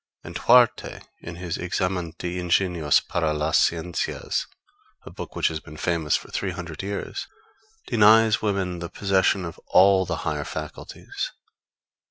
And 0.23 0.35
Huarte 0.35 1.03
in 1.19 1.35
his 1.35 1.57
Examen 1.59 2.13
de 2.17 2.39
ingenios 2.39 3.07
para 3.07 3.33
las 3.33 3.59
scienzias 3.59 4.47
a 5.03 5.11
book 5.11 5.35
which 5.35 5.49
has 5.49 5.59
been 5.59 5.77
famous 5.77 6.15
for 6.15 6.29
three 6.31 6.49
hundred 6.49 6.81
years 6.81 7.27
denies 7.85 8.41
women 8.41 8.79
the 8.79 8.89
possession 8.89 9.45
of 9.45 9.59
all 9.67 10.07
the 10.07 10.17
higher 10.25 10.43
faculties. 10.43 11.31